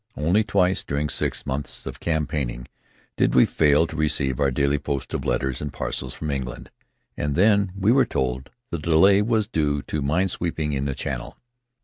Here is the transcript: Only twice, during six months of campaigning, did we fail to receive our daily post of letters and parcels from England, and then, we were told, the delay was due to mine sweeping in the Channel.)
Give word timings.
Only 0.17 0.43
twice, 0.43 0.83
during 0.83 1.09
six 1.09 1.45
months 1.45 1.85
of 1.85 1.99
campaigning, 1.99 2.67
did 3.17 3.35
we 3.35 3.45
fail 3.45 3.85
to 3.85 3.95
receive 3.95 4.39
our 4.39 4.49
daily 4.49 4.79
post 4.79 5.13
of 5.13 5.25
letters 5.25 5.61
and 5.61 5.71
parcels 5.71 6.15
from 6.15 6.31
England, 6.31 6.71
and 7.15 7.35
then, 7.35 7.71
we 7.77 7.91
were 7.91 8.05
told, 8.07 8.49
the 8.71 8.79
delay 8.79 9.21
was 9.21 9.47
due 9.47 9.83
to 9.83 10.01
mine 10.01 10.27
sweeping 10.29 10.73
in 10.73 10.85
the 10.85 10.95
Channel.) 10.95 11.37